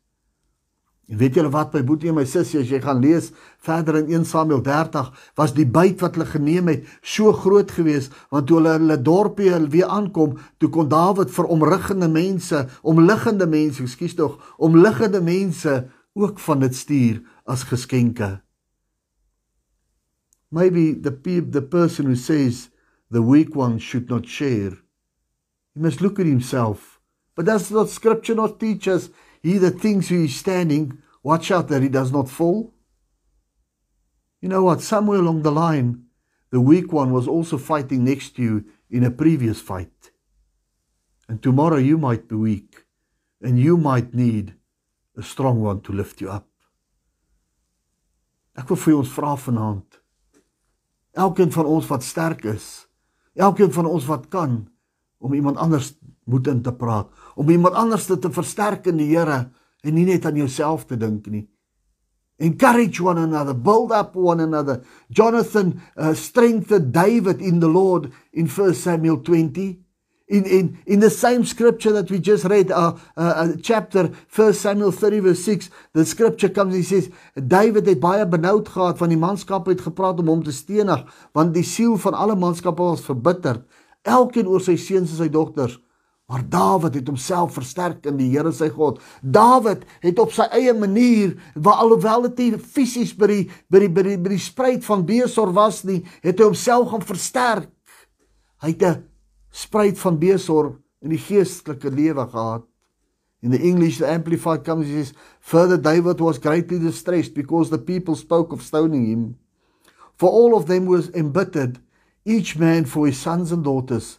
En 1.04 1.18
weet 1.20 1.34
julle 1.36 1.50
wat 1.52 1.74
my 1.76 1.82
boetie 1.84 2.08
en 2.08 2.16
my 2.16 2.24
sussie 2.24 2.62
as 2.62 2.70
jy 2.72 2.78
gaan 2.80 3.02
lees 3.04 3.26
verder 3.66 3.98
in 3.98 4.06
1 4.08 4.24
Samuel 4.24 4.62
30 4.64 5.10
was 5.36 5.52
die 5.52 5.66
byt 5.68 6.00
wat 6.00 6.16
hulle 6.16 6.30
geneem 6.30 6.70
het 6.72 6.86
so 7.04 7.32
groot 7.36 7.74
geweest 7.76 8.14
want 8.32 8.48
toe 8.48 8.56
hulle 8.56 8.72
hulle 8.78 8.96
dorpie 9.04 9.50
weer 9.74 9.92
aankom 9.92 10.38
toe 10.56 10.70
kon 10.72 10.88
Dawid 10.88 11.28
vir 11.34 11.50
omriggende 11.52 12.08
mense 12.08 12.62
omliggende 12.80 13.44
mense 13.44 13.84
ekskuus 13.84 14.16
tog 14.16 14.40
omliggende 14.56 15.20
mense 15.20 15.76
ook 16.16 16.40
van 16.40 16.64
dit 16.64 16.80
stuur 16.80 17.20
as 17.44 17.68
geskenke 17.68 18.38
maybe 20.58 20.84
the 21.06 21.14
the 21.56 21.66
person 21.78 22.06
who 22.06 22.18
says 22.30 22.70
the 23.16 23.22
weak 23.32 23.54
one 23.64 23.78
should 23.78 24.08
not 24.14 24.26
share 24.38 24.72
he 25.74 25.80
must 25.86 26.00
look 26.04 26.20
at 26.20 26.34
himself 26.34 27.00
but 27.34 27.46
does 27.46 27.70
not 27.70 27.96
scripture 27.98 28.36
not 28.42 28.60
teach 28.60 28.86
us 28.96 29.10
he 29.42 29.58
that 29.58 29.80
thinks 29.80 30.08
he 30.08 30.24
is 30.28 30.36
standing 30.44 30.84
watch 31.22 31.50
out 31.50 31.68
that 31.68 31.82
he 31.86 31.90
does 32.00 32.12
not 32.18 32.28
fall 32.38 32.74
You 34.44 34.50
know 34.50 34.62
what? 34.62 34.82
Somewhere 34.82 35.20
along 35.20 35.40
the 35.40 35.50
line, 35.50 36.04
the 36.50 36.60
weak 36.60 36.92
one 36.92 37.12
was 37.12 37.26
also 37.26 37.56
fighting 37.56 38.04
next 38.04 38.36
to 38.36 38.42
you 38.42 38.64
in 38.90 39.02
a 39.02 39.10
previous 39.10 39.58
fight. 39.58 40.10
And 41.26 41.42
tomorrow 41.42 41.78
you 41.78 41.96
might 41.96 42.28
be 42.28 42.34
weak 42.34 42.84
and 43.40 43.58
you 43.58 43.78
might 43.78 44.12
need 44.12 44.52
a 45.16 45.22
strong 45.22 45.62
one 45.62 45.80
to 45.80 45.92
lift 45.92 46.20
you 46.20 46.28
up. 46.28 46.46
Ek 48.54 48.68
wil 48.68 48.82
vir 48.84 48.98
ons 48.98 49.14
vra 49.16 49.32
vanaand. 49.46 49.96
Elkeen 51.14 51.52
van 51.54 51.66
ons 51.70 51.86
wat 51.86 52.02
sterk 52.02 52.44
is, 52.50 52.86
elkeen 53.34 53.72
van 53.72 53.86
ons 53.86 54.06
wat 54.10 54.28
kan 54.28 54.64
om 55.22 55.34
iemand 55.34 55.56
anders 55.56 55.92
moed 56.26 56.46
in 56.50 56.62
te 56.62 56.72
praat, 56.74 57.10
om 57.34 57.50
iemand 57.50 57.74
anders 57.78 58.06
te, 58.06 58.18
te 58.18 58.30
versterk 58.32 58.88
in 58.90 58.98
die 58.98 59.12
Here 59.12 59.44
en 59.84 59.94
nie 59.94 60.06
net 60.08 60.26
aan 60.26 60.36
jouself 60.40 60.88
te 60.88 60.98
dink 60.98 61.28
nie. 61.30 61.44
Encourage 62.42 63.02
one 63.02 63.20
another, 63.20 63.54
build 63.54 63.92
up 63.92 64.16
one 64.16 64.42
another. 64.42 64.82
Jonathan 65.08 65.80
uh, 65.96 66.14
strengthened 66.14 66.92
David 66.92 67.40
in 67.40 67.60
the 67.60 67.70
Lord 67.70 68.10
in 68.32 68.48
1 68.48 68.74
Samuel 68.74 69.22
20. 69.22 69.83
In, 70.26 70.44
in, 70.46 70.78
in 70.86 71.00
the 71.00 71.10
same 71.10 71.44
scripture 71.44 71.92
that 71.92 72.10
we 72.10 72.18
just 72.18 72.44
read, 72.44 72.70
uh, 72.70 72.96
uh, 73.16 73.20
uh, 73.20 73.48
chapter 73.62 74.10
1 74.34 74.54
Samuel 74.54 74.90
30 74.90 75.20
verse 75.20 75.44
6, 75.44 75.70
the 75.92 76.06
scripture 76.06 76.48
comes 76.48 76.74
and 76.74 76.84
says, 76.84 77.10
David 77.34 77.86
het 77.86 78.00
baie 78.00 78.24
benauwd 78.26 78.68
gehad, 78.68 78.98
van 78.98 79.12
die 79.12 79.20
manskap 79.20 79.68
het 79.68 79.84
gepraat 79.84 80.22
om 80.24 80.32
hom 80.32 80.42
te 80.42 80.52
stenig, 80.52 81.04
want 81.36 81.52
die 81.52 81.66
siel 81.66 81.98
van 82.00 82.16
alle 82.16 82.38
manskap 82.40 82.80
was 82.80 83.04
verbitterd, 83.04 83.66
elkeen 84.02 84.48
oor 84.48 84.64
sy 84.64 84.78
seens 84.80 85.12
en 85.12 85.26
sy 85.26 85.28
dochters, 85.28 85.76
Maar 86.24 86.48
Dawid 86.48 86.94
het 86.94 87.08
homself 87.08 87.52
versterk 87.52 88.06
in 88.08 88.16
die 88.16 88.30
Here 88.32 88.52
sy 88.56 88.70
God. 88.72 89.00
Dawid 89.20 89.82
het 90.00 90.20
op 90.22 90.32
sy 90.32 90.46
eie 90.56 90.72
manier, 90.72 91.34
waar 91.52 91.82
alhoewel 91.84 92.24
dit 92.30 92.40
nie 92.40 92.60
fisies 92.60 93.12
by 93.16 93.28
die 93.28 93.42
by 93.68 93.82
die 93.82 93.90
by 93.92 94.04
die, 94.06 94.16
by 94.24 94.32
die 94.32 94.40
spruit 94.40 94.86
van 94.86 95.04
Besor 95.04 95.52
was 95.52 95.82
nie, 95.84 96.00
het 96.24 96.40
hy 96.40 96.48
homself 96.48 96.88
gaan 96.94 97.04
versterk. 97.04 97.68
Hy 98.64 98.72
het 98.72 98.82
'n 98.88 99.02
spruit 99.54 99.98
van 100.02 100.18
Besor 100.18 100.72
in 100.98 101.12
die 101.14 101.20
geestelike 101.20 101.90
lewe 101.94 102.26
gehad. 102.26 102.64
In 103.44 103.52
the 103.52 103.60
English 103.60 103.98
the 103.98 104.08
amplified 104.10 104.64
comes 104.64 104.88
says 104.88 105.12
further 105.38 105.78
David 105.78 106.20
was 106.20 106.38
greatly 106.38 106.78
distressed 106.78 107.34
because 107.34 107.70
the 107.70 107.78
people 107.78 108.16
spoke 108.16 108.52
of 108.52 108.62
stoning 108.62 109.06
him. 109.06 109.36
For 110.16 110.30
all 110.30 110.56
of 110.56 110.66
them 110.66 110.86
was 110.86 111.10
embittered 111.10 111.78
each 112.24 112.56
man 112.58 112.84
for 112.84 113.06
his 113.06 113.18
sons 113.18 113.52
and 113.52 113.62
daughters. 113.62 114.18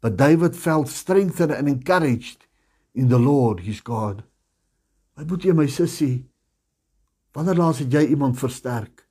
But 0.00 0.16
David 0.16 0.56
felt 0.56 0.88
strengthened 0.88 1.52
and 1.52 1.68
encouraged 1.68 2.46
in 2.94 3.08
the 3.08 3.18
Lord 3.18 3.60
his 3.60 3.80
God. 3.80 4.22
My 5.16 5.24
boetie 5.24 5.50
en 5.50 5.56
my 5.56 5.66
sussie, 5.68 6.24
wanneer 7.34 7.58
laas 7.58 7.82
het 7.82 7.92
jy 7.92 8.06
iemand 8.14 8.38
versterk? 8.40 9.04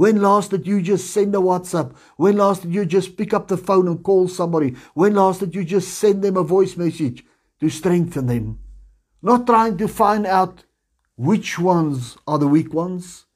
When 0.00 0.22
last 0.22 0.50
did 0.50 0.66
you 0.66 0.80
just 0.80 1.12
send 1.12 1.34
a 1.34 1.38
WhatsApp? 1.38 1.94
When 2.16 2.38
last 2.38 2.62
did 2.62 2.72
you 2.72 2.86
just 2.86 3.18
pick 3.18 3.34
up 3.34 3.48
the 3.48 3.58
phone 3.58 3.86
and 3.86 4.02
call 4.02 4.28
somebody? 4.28 4.74
When 4.94 5.14
last 5.14 5.40
did 5.40 5.54
you 5.54 5.62
just 5.62 5.92
send 5.92 6.24
them 6.24 6.38
a 6.38 6.42
voice 6.42 6.74
message 6.74 7.22
to 7.60 7.68
strengthen 7.68 8.26
them? 8.26 8.60
Not 9.20 9.46
trying 9.46 9.76
to 9.76 9.88
find 9.88 10.26
out 10.26 10.64
which 11.16 11.58
ones 11.58 12.16
are 12.26 12.38
the 12.38 12.48
weak 12.48 12.72
ones. 12.72 13.26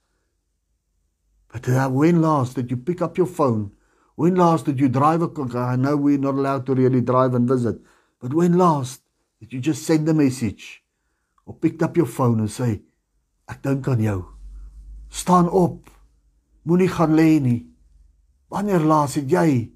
But 1.52 1.68
uh, 1.68 1.90
when 1.90 2.22
last 2.22 2.56
did 2.56 2.70
you 2.70 2.78
pick 2.78 3.02
up 3.02 3.18
your 3.18 3.26
phone 3.26 3.72
When 4.16 4.36
last 4.36 4.64
did 4.64 4.78
you 4.80 4.88
drive 4.88 5.22
a 5.22 5.28
car? 5.28 5.56
I 5.56 5.76
know 5.76 5.96
we're 5.96 6.18
not 6.18 6.34
allowed 6.34 6.66
to 6.66 6.74
really 6.74 7.00
drive 7.00 7.34
and 7.34 7.48
visit. 7.48 7.76
But 8.20 8.32
when 8.32 8.56
last 8.56 9.02
did 9.40 9.52
you 9.52 9.60
just 9.60 9.82
send 9.82 10.08
a 10.08 10.14
message? 10.14 10.82
Or 11.46 11.54
picked 11.54 11.82
up 11.82 11.96
your 11.96 12.06
phone 12.06 12.40
and 12.40 12.50
say, 12.50 12.82
ek 13.50 13.60
dink 13.60 13.88
aan 13.88 14.00
jou. 14.00 14.24
Staan 15.10 15.50
op. 15.50 15.93
Moenie 16.64 16.88
gaan 16.88 17.14
lê 17.14 17.40
nie. 17.40 17.60
Wanneer 18.48 18.84
laas 18.84 19.16
het 19.18 19.30
jy? 19.30 19.70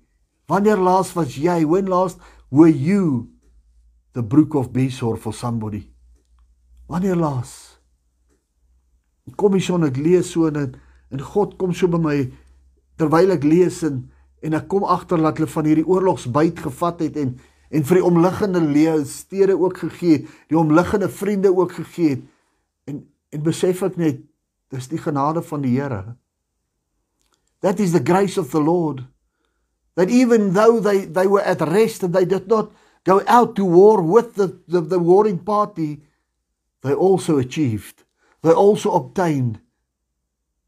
Wanneer 0.49 0.81
laas 0.81 1.13
was 1.17 1.37
jy? 1.37 1.65
When 1.69 1.89
last 1.89 2.21
were 2.51 2.73
you 2.73 3.29
the 4.13 4.23
brook 4.23 4.55
of 4.55 4.73
Besor 4.73 5.17
for 5.17 5.33
somebody? 5.33 5.91
Wanneer 6.89 7.17
laas? 7.17 7.81
Kom 9.37 9.53
hier 9.53 9.67
son 9.67 9.85
ek 9.85 9.99
lees 10.01 10.33
so 10.33 10.49
en 10.49 10.57
en 11.13 11.25
God 11.25 11.59
kom 11.61 11.75
so 11.77 11.89
by 11.89 12.01
my 12.01 12.17
terwyl 13.01 13.35
ek 13.37 13.45
lees 13.45 13.83
en 13.85 14.07
en 14.45 14.57
ek 14.57 14.69
kom 14.71 14.87
agter 14.89 15.21
dat 15.21 15.37
hulle 15.37 15.51
van 15.51 15.69
hierdie 15.69 15.87
oorlogsbyt 15.89 16.63
gevat 16.65 17.05
het 17.05 17.19
en 17.21 17.37
en 17.69 17.85
vir 17.85 17.99
die 17.99 18.05
omliggende 18.05 19.05
stede 19.05 19.53
ook 19.53 19.77
gegee, 19.77 20.23
die 20.49 20.57
omliggende 20.57 21.09
vriende 21.09 21.53
ook 21.53 21.73
gegee 21.73 22.11
het. 22.17 22.23
En 22.89 23.05
en 23.29 23.43
besef 23.45 23.83
ek 23.85 23.99
net 24.01 24.23
dis 24.73 24.89
die 24.89 24.99
genade 24.99 25.43
van 25.45 25.61
die 25.61 25.75
Here. 25.77 26.17
That 27.61 27.81
is 27.81 27.93
the 27.93 28.01
grace 28.01 28.37
of 28.37 28.51
the 28.51 28.61
Lord. 28.61 29.05
That 29.95 30.11
even 30.11 30.53
though 30.53 30.81
they 30.81 31.05
they 31.05 31.27
were 31.27 31.43
at 31.43 31.61
rest 31.61 32.03
and 32.03 32.15
they 32.15 32.25
did 32.25 32.49
not 32.49 32.73
go 33.05 33.23
out 33.27 33.57
to 33.57 33.65
war 33.65 34.03
with 34.03 34.35
the 34.35 34.61
the, 34.69 34.81
the 34.81 34.99
warring 34.99 35.39
party, 35.39 36.03
they 36.83 36.95
also 36.95 37.39
achieved. 37.39 38.05
They 38.43 38.53
also 38.53 38.93
obtained 38.93 39.61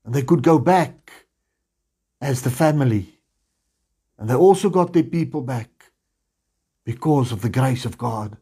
and 0.04 0.14
they 0.14 0.22
could 0.22 0.42
go 0.42 0.58
back 0.58 1.12
as 2.20 2.42
the 2.42 2.50
family. 2.50 3.20
And 4.18 4.28
they 4.28 4.34
also 4.34 4.68
got 4.68 4.92
their 4.92 5.04
people 5.04 5.40
back 5.40 5.70
because 6.84 7.32
of 7.32 7.42
the 7.42 7.48
grace 7.48 7.84
of 7.84 7.96
God. 7.96 8.36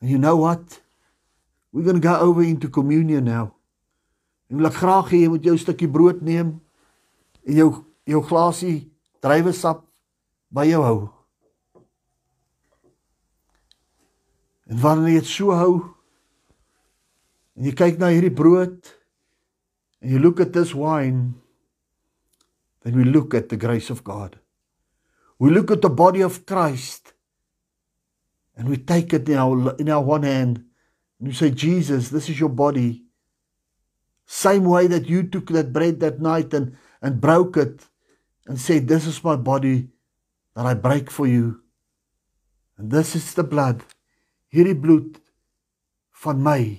And 0.00 0.10
you 0.10 0.18
know 0.18 0.36
what? 0.36 0.80
We're 1.72 1.84
going 1.84 1.96
to 1.96 2.00
go 2.00 2.16
over 2.16 2.42
into 2.42 2.68
communion 2.68 3.24
now. 3.24 3.54
En 4.50 4.58
wil 4.60 4.68
ek 4.68 4.76
graag 4.76 5.08
hê 5.08 5.22
jy 5.22 5.28
moet 5.32 5.46
jou 5.48 5.54
stukkie 5.56 5.88
brood 5.88 6.18
neem 6.20 6.58
en 7.46 7.56
jou 7.56 7.70
jou 8.08 8.22
glasie 8.26 8.76
druiwesap 9.22 9.84
by 10.52 10.66
jou 10.68 10.82
hou. 10.82 11.00
En 14.70 14.80
wanneer 14.82 15.16
jy 15.16 15.20
dit 15.20 15.30
so 15.30 15.54
hou 15.56 15.76
en 17.56 17.68
jy 17.68 17.74
kyk 17.76 18.00
na 18.00 18.10
hierdie 18.12 18.34
brood 18.34 18.90
en 20.02 20.14
jy 20.14 20.20
look 20.22 20.42
at 20.42 20.54
this 20.56 20.74
wine 20.74 21.34
then 22.82 22.96
we 22.98 23.04
look 23.04 23.34
at 23.34 23.48
the 23.48 23.56
grace 23.56 23.90
of 23.90 24.02
God. 24.02 24.38
We 25.38 25.50
look 25.50 25.70
at 25.70 25.82
the 25.82 25.90
body 25.90 26.20
of 26.22 26.46
Christ 26.46 27.12
and 28.56 28.68
we 28.68 28.76
take 28.76 29.12
it 29.12 29.28
in 29.28 29.38
our, 29.38 29.76
in 29.76 29.88
our 29.88 30.02
one 30.02 30.24
hand 30.24 30.64
and 31.18 31.28
we 31.28 31.34
say, 31.34 31.50
Jesus, 31.50 32.10
this 32.10 32.28
is 32.28 32.40
your 32.40 32.48
body. 32.48 33.04
Same 34.26 34.64
way 34.64 34.88
that 34.88 35.06
you 35.06 35.22
took 35.22 35.46
that 35.48 35.72
bread 35.72 36.00
that 36.00 36.20
night 36.20 36.52
and, 36.54 36.76
and 37.02 37.20
broke 37.20 37.56
it 37.56 37.84
and 38.46 38.58
said, 38.58 38.88
This 38.88 39.06
is 39.06 39.22
my 39.24 39.36
body 39.36 39.88
that 40.54 40.64
I 40.66 40.74
break 40.74 41.10
for 41.10 41.26
you. 41.26 41.60
And 42.78 42.90
this 42.90 43.14
is 43.14 43.34
the 43.34 43.44
blood, 43.44 43.82
hierdie 44.54 44.80
bloed 44.80 45.18
van 46.22 46.40
my, 46.42 46.78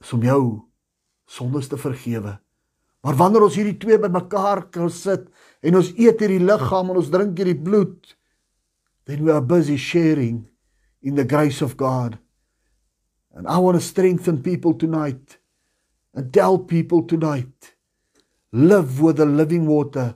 is 0.00 0.12
om 0.12 0.24
jou 0.24 0.44
sondes 1.28 1.68
te 1.68 1.78
vergewe. 1.78 2.38
Maar 3.02 3.18
wanneer 3.18 3.44
ons 3.46 3.56
hierdie 3.58 3.78
twee 3.82 3.98
bymekaar 3.98 4.66
kan 4.74 4.90
sit 4.90 5.28
en 5.62 5.78
ons 5.78 5.92
eet 5.98 6.20
hierdie 6.22 6.42
liggaam 6.42 6.92
en 6.92 7.00
ons 7.00 7.10
drink 7.12 7.38
hierdie 7.38 7.58
bloed, 7.58 8.14
then 9.06 9.24
we 9.26 9.32
are 9.34 9.42
busy 9.42 9.76
sharing 9.76 10.46
in 11.02 11.18
the 11.18 11.26
grace 11.26 11.62
of 11.62 11.76
God. 11.76 12.18
And 13.34 13.48
I 13.48 13.58
want 13.58 13.78
to 13.78 13.84
strengthen 13.84 14.42
people 14.42 14.74
tonight 14.74 15.38
and 16.14 16.32
tell 16.32 16.58
people 16.58 17.02
tonight 17.02 17.71
live 18.52 19.00
with 19.00 19.16
the 19.16 19.26
living 19.26 19.66
water. 19.66 20.14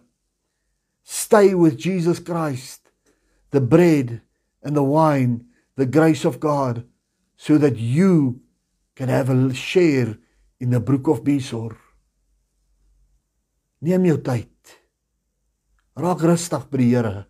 Stay 1.03 1.55
with 1.55 1.79
Jesus 1.79 2.19
Christ, 2.19 2.91
the 3.51 3.61
bread 3.61 4.21
and 4.63 4.77
the 4.77 4.83
wine, 4.83 5.47
the 5.77 5.87
grace 5.87 6.25
of 6.25 6.41
God, 6.41 6.85
so 7.37 7.59
that 7.59 7.77
you 7.77 8.41
can 8.95 9.09
have 9.09 9.31
a 9.31 9.55
share 9.55 10.19
in 10.61 10.71
the 10.71 10.81
brook 10.81 11.09
of 11.09 11.25
Besor. 11.25 11.77
Neem 13.81 14.05
jou 14.09 14.19
tyd. 14.25 14.51
Raak 15.97 16.25
rustig 16.25 16.69
by 16.71 16.79
die 16.81 16.91
Here. 16.91 17.27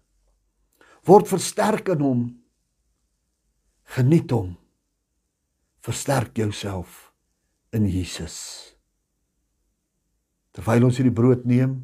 Word 1.07 1.27
versterk 1.27 1.91
in 1.95 2.01
hom. 2.01 2.23
Geniet 3.97 4.31
hom. 4.31 4.57
Versterk 5.83 6.39
jouself 6.39 7.13
in 7.73 7.87
Jesus. 7.91 8.76
Terwyl 10.57 10.89
ons 10.89 10.97
hierdie 10.97 11.13
brood 11.13 11.45
neem, 11.45 11.77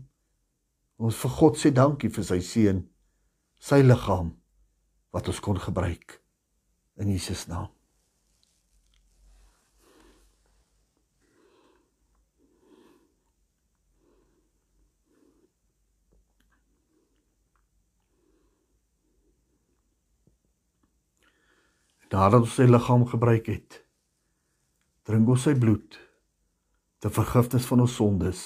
ons 0.96 1.18
vir 1.20 1.36
God 1.36 1.60
sê 1.60 1.74
dankie 1.76 2.08
vir 2.12 2.24
sy 2.24 2.40
seun, 2.40 2.86
sy 3.60 3.82
liggaam 3.84 4.32
wat 5.12 5.28
ons 5.28 5.42
kon 5.44 5.60
gebruik 5.60 6.18
in 6.96 7.12
Jesus 7.12 7.44
naam. 7.52 7.68
nadat 22.12 22.44
ons 22.44 22.56
sy 22.58 22.68
liggaam 22.68 23.06
gebruik 23.08 23.48
het 23.48 23.78
drink 25.08 25.30
ons 25.32 25.46
sy 25.48 25.54
bloed 25.58 25.96
te 27.02 27.10
vergifnis 27.10 27.64
van 27.66 27.80
ons 27.82 27.94
sondes 27.98 28.40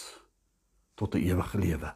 tot 0.96 1.14
'n 1.14 1.20
ewige 1.20 1.58
lewe. 1.58 1.90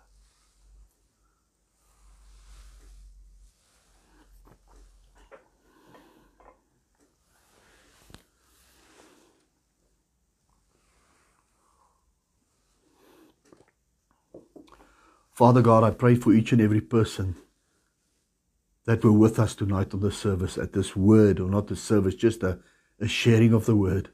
Father 15.33 15.63
God, 15.63 15.85
I 15.85 15.91
pray 15.91 16.15
for 16.15 16.35
each 16.35 16.53
and 16.53 16.61
every 16.61 16.83
person 16.83 17.37
that 18.85 19.03
were 19.03 19.19
with 19.19 19.39
us 19.39 19.55
tonight 19.55 19.95
on 19.95 20.01
the 20.01 20.11
service 20.11 20.59
at 20.59 20.73
this 20.73 20.95
word, 20.95 21.41
or 21.41 21.49
not 21.49 21.69
the 21.69 21.77
service, 21.77 22.15
just 22.15 22.43
a, 22.43 22.59
a 22.99 23.09
sharing 23.09 23.55
of 23.55 23.65
the 23.65 23.75
word. 23.75 24.11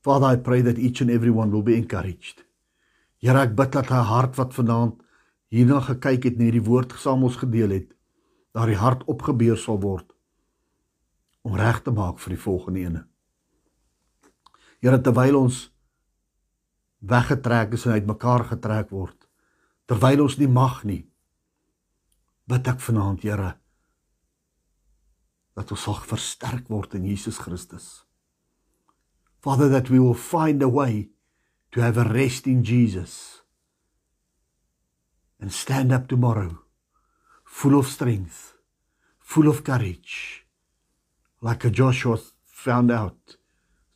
Father, 0.00 0.26
I 0.26 0.36
pray 0.36 0.62
that 0.62 0.78
each 0.78 1.00
and 1.00 1.10
every 1.10 1.30
one 1.30 1.50
will 1.50 1.62
be 1.62 1.76
encouraged. 1.76 2.44
Here 3.20 3.36
ek 3.36 3.54
bid 3.54 3.72
dat 3.72 3.90
'n 3.90 4.04
hart 4.04 4.36
wat 4.36 4.54
vanaand 4.54 5.02
hierna 5.52 5.80
gekyk 5.80 6.24
het, 6.24 6.38
net 6.38 6.52
die 6.52 6.64
woord 6.64 6.92
saam 6.96 7.22
ons 7.22 7.36
gedeel 7.36 7.70
het, 7.70 7.92
daardie 8.54 8.80
hart 8.80 9.04
opgebeur 9.04 9.58
sal 9.58 9.80
word 9.80 10.12
om 11.42 11.56
reg 11.56 11.82
te 11.82 11.90
maak 11.90 12.18
vir 12.18 12.34
die 12.36 12.42
volgende 12.42 12.80
ene. 12.80 13.04
Here, 14.80 15.00
terwyl 15.00 15.36
ons 15.36 15.70
weggetrek 17.00 17.72
is 17.72 17.86
en 17.86 17.92
uitmekaar 17.92 18.44
getrek 18.44 18.90
word, 18.90 19.28
terwyl 19.86 20.22
ons 20.22 20.38
nie 20.38 20.48
mag 20.48 20.84
nie 20.84 21.10
bid 22.50 22.66
ek 22.66 22.80
vanaand 22.80 23.22
Here 23.22 23.54
dat 25.54 25.70
ons 25.70 25.82
sal 25.82 25.94
versterk 25.94 26.68
word 26.68 26.94
in 26.94 27.04
Jesus 27.04 27.38
Christus 27.38 28.06
Father 29.40 29.68
that 29.68 29.90
we 29.90 29.98
will 29.98 30.14
find 30.14 30.62
a 30.62 30.68
way 30.68 31.08
to 31.72 31.80
have 31.80 31.96
a 31.96 32.04
rest 32.04 32.46
in 32.46 32.62
Jesus 32.62 33.40
and 35.40 35.52
stand 35.52 35.92
up 35.92 36.08
tomorrow 36.08 36.58
full 37.44 37.78
of 37.78 37.86
strength 37.86 38.54
full 39.18 39.48
of 39.48 39.64
courage 39.64 40.46
like 41.40 41.64
a 41.64 41.70
Joshua 41.70 42.18
found 42.44 42.90
out 42.90 43.36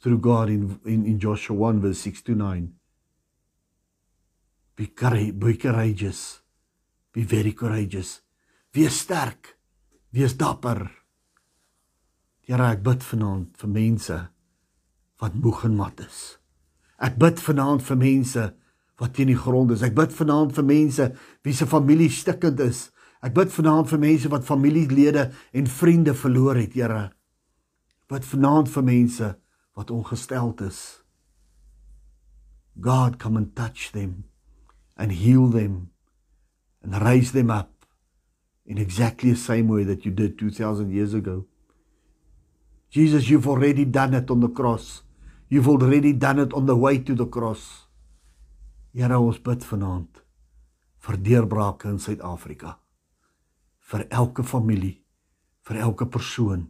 through 0.01 0.19
God 0.19 0.49
in 0.49 0.81
in 0.85 1.05
in 1.05 1.19
Joshua 1.19 1.57
1 1.57 1.81
verse 1.81 1.99
6 1.99 2.23
to 2.23 2.35
9 2.35 2.73
Be 4.77 4.89
courage, 4.89 5.39
be 5.39 5.57
courageous. 5.57 6.41
Be 7.13 7.23
very 7.23 7.53
courageous. 7.53 8.23
Wees 8.75 9.05
sterk. 9.05 9.57
Wees 10.13 10.35
dapper. 10.35 10.91
Here, 12.43 12.61
ek 12.61 12.83
bid 12.83 13.07
vanaand 13.07 13.55
vir 13.61 13.71
mense 13.71 14.19
wat 15.25 15.37
moeg 15.41 15.65
en 15.65 15.79
mat 15.79 16.05
is. 16.05 16.37
Ek 17.01 17.17
bid 17.21 17.41
vanaand 17.41 17.83
vir 17.85 17.99
mense 18.01 18.43
wat 19.01 19.15
teen 19.17 19.31
die 19.33 19.39
grond 19.39 19.73
is. 19.75 19.83
Ek 19.83 19.97
bid 19.97 20.13
vanaand 20.15 20.53
vir 20.57 20.67
mense 20.69 21.07
wie 21.47 21.55
se 21.57 21.67
familie 21.69 22.11
stikkend 22.13 22.61
is. 22.61 22.89
Ek 23.25 23.33
bid 23.37 23.53
vanaand 23.55 23.89
vir 23.89 24.03
mense 24.03 24.31
wat 24.33 24.45
familielede 24.45 25.31
en 25.57 25.71
vriende 25.71 26.13
verloor 26.15 26.61
het, 26.61 26.77
Here. 26.77 27.09
Bid 28.13 28.27
vanaand 28.29 28.69
vir 28.69 28.85
mense 28.85 29.31
wat 29.75 29.91
ongesteld 29.91 30.61
is. 30.61 31.01
God 32.81 33.19
come 33.19 33.39
and 33.41 33.55
touch 33.57 33.93
them 33.93 34.25
and 34.97 35.13
heal 35.13 35.49
them 35.49 35.91
and 36.83 37.01
raise 37.03 37.33
them 37.33 37.51
up 37.51 37.87
in 38.67 38.79
exactly 38.79 39.31
the 39.31 39.41
same 39.41 39.69
way 39.69 39.85
that 39.85 40.05
you 40.05 40.13
did 40.13 40.39
2,000 40.39 40.91
years 40.91 41.15
ago. 41.15 41.47
Jesus, 42.91 43.29
you've 43.29 43.49
already 43.49 43.85
done 43.85 44.15
it 44.15 44.31
on 44.31 44.41
the 44.41 44.49
cross. 44.49 45.04
You've 45.55 45.69
already 45.69 46.13
done 46.13 46.41
it 46.41 46.53
on 46.53 46.67
the 46.67 46.75
way 46.75 46.99
to 46.99 47.15
the 47.15 47.27
cross. 47.27 47.87
Here 48.91 49.15
ons 49.15 49.37
bid 49.39 49.63
vanaand 49.63 50.19
vir 51.07 51.19
deurbrake 51.29 51.87
in 51.87 52.01
Suid-Afrika. 52.03 52.73
Vir 53.79 54.03
elke 54.11 54.43
familie, 54.43 54.97
vir 55.63 55.79
elke 55.87 56.09
persoon, 56.11 56.65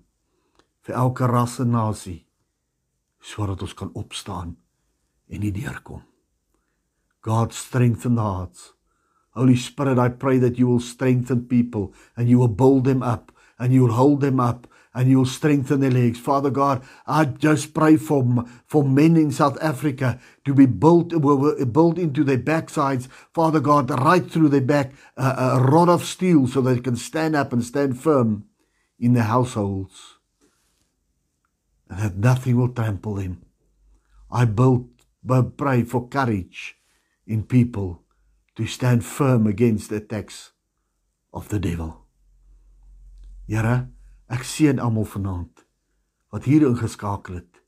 vir 0.84 0.98
elke 1.00 1.24
ras 1.32 1.56
en 1.64 1.72
nasie 1.72 2.26
sodat 3.24 3.64
ons 3.64 3.72
kan 3.72 3.94
opstaan 3.96 4.52
en 5.32 5.40
nie 5.40 5.54
deurkom. 5.62 6.04
God 7.24 7.56
strengthen 7.56 8.20
the 8.20 8.28
hearts. 8.28 8.74
Holy 9.32 9.56
Spirit, 9.56 9.96
I 9.96 10.10
pray 10.10 10.36
that 10.44 10.60
you 10.60 10.68
will 10.68 10.84
strengthen 10.92 11.48
people 11.48 11.94
and 12.18 12.28
you 12.28 12.36
will 12.36 12.52
build 12.52 12.84
them 12.84 13.02
up 13.02 13.32
and 13.58 13.72
you 13.72 13.86
will 13.86 13.96
hold 13.96 14.20
them 14.20 14.38
up 14.38 14.68
and 14.94 15.10
you 15.10 15.18
will 15.18 15.26
strengthen 15.26 15.80
their 15.80 15.90
legs. 15.90 16.18
Father 16.18 16.50
God, 16.50 16.82
I 17.06 17.24
just 17.24 17.74
pray 17.74 17.96
for, 17.96 18.44
for 18.66 18.84
men 18.84 19.16
in 19.16 19.32
South 19.32 19.58
Africa 19.60 20.20
to 20.44 20.54
be 20.54 20.66
built, 20.66 21.08
built 21.72 21.98
into 21.98 22.22
their 22.22 22.38
backsides. 22.38 23.08
Father 23.32 23.60
God, 23.60 23.90
right 23.90 24.24
through 24.30 24.50
their 24.50 24.60
back, 24.60 24.92
uh, 25.16 25.58
a 25.58 25.64
rod 25.64 25.88
of 25.88 26.04
steel 26.04 26.46
so 26.46 26.60
they 26.60 26.78
can 26.78 26.96
stand 26.96 27.34
up 27.34 27.52
and 27.52 27.64
stand 27.64 28.00
firm 28.00 28.44
in 28.98 29.14
their 29.14 29.24
households. 29.24 30.14
And 31.90 31.98
that 31.98 32.16
nothing 32.16 32.56
will 32.56 32.68
trample 32.68 33.16
them. 33.16 33.42
I 34.30 34.44
build, 34.44 34.88
pray 35.56 35.82
for 35.82 36.08
courage 36.08 36.76
in 37.26 37.42
people 37.42 38.02
to 38.54 38.66
stand 38.66 39.04
firm 39.04 39.46
against 39.46 39.90
the 39.90 39.96
attacks 39.96 40.52
of 41.32 41.48
the 41.48 41.58
devil. 41.58 42.04
Here, 43.46 43.88
ek 44.26 44.44
seën 44.44 44.80
almal 44.80 45.04
vanaand 45.04 45.66
wat 46.32 46.44
hier 46.44 46.66
ingeskakel 46.66 47.34
het 47.34 47.62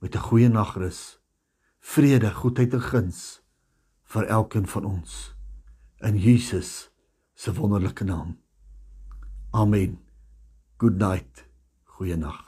met 0.00 0.14
'n 0.14 0.26
goeie 0.28 0.48
nagrus, 0.48 1.18
vrede, 1.80 2.30
goedheid 2.30 2.74
en 2.74 2.80
guns 2.80 3.42
vir 4.04 4.24
elkeen 4.26 4.66
van 4.66 4.84
ons 4.84 5.34
in 6.00 6.18
Jesus 6.18 6.90
se 7.34 7.52
wonderlike 7.54 8.04
naam. 8.04 8.38
Amen. 9.50 9.98
Good 10.76 10.98
night. 10.98 11.48
Goeienaand. 11.84 12.45